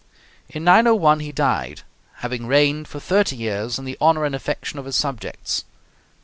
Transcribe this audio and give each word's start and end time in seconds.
In 0.49 0.63
901 0.63 1.19
he 1.19 1.31
died, 1.31 1.83
having 2.25 2.47
reigned 2.47 2.87
for 2.87 2.99
thirty 2.99 3.35
years 3.35 3.77
in 3.77 3.85
the 3.85 3.97
honor 4.01 4.25
and 4.25 4.33
affection 4.33 4.79
of 4.79 4.85
his 4.85 4.95
subjects. 4.95 5.63